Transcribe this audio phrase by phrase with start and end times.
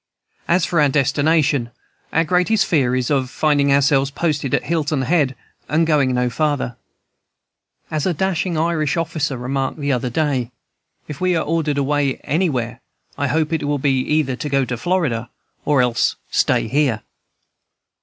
[0.47, 1.69] "As for our destination,
[2.11, 5.35] our greatest fear is of finding ourselves posted at Hilton Head
[5.69, 6.75] and going no farther.
[7.91, 10.49] As a dashing Irish officer remarked the other day,
[11.07, 12.81] 'If we are ordered away anywhere,
[13.15, 15.29] I hope it will be either to go to Florida
[15.65, 17.03] or else stay here!'"